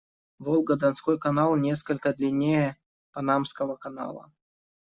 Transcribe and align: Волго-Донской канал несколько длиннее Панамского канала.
Волго-Донской 0.39 1.19
канал 1.19 1.55
несколько 1.55 2.11
длиннее 2.11 2.75
Панамского 3.11 3.75
канала. 3.75 4.31